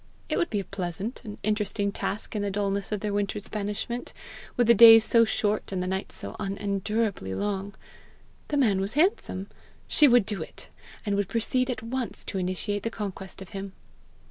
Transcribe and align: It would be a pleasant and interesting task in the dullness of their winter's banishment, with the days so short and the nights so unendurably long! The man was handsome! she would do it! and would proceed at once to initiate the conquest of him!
It 0.29 0.37
would 0.39 0.49
be 0.49 0.59
a 0.59 0.63
pleasant 0.65 1.21
and 1.23 1.37
interesting 1.43 1.91
task 1.91 2.35
in 2.35 2.41
the 2.41 2.49
dullness 2.49 2.91
of 2.91 3.01
their 3.01 3.13
winter's 3.13 3.47
banishment, 3.47 4.13
with 4.57 4.65
the 4.65 4.73
days 4.73 5.03
so 5.05 5.25
short 5.25 5.71
and 5.71 5.83
the 5.83 5.85
nights 5.85 6.15
so 6.15 6.35
unendurably 6.39 7.35
long! 7.35 7.75
The 8.47 8.57
man 8.57 8.81
was 8.81 8.93
handsome! 8.93 9.45
she 9.87 10.07
would 10.07 10.25
do 10.25 10.41
it! 10.41 10.71
and 11.05 11.15
would 11.15 11.29
proceed 11.29 11.69
at 11.69 11.83
once 11.83 12.23
to 12.23 12.39
initiate 12.39 12.81
the 12.81 12.89
conquest 12.89 13.43
of 13.43 13.49
him! 13.49 13.73